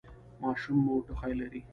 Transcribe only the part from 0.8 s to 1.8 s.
مو ټوخی لري؟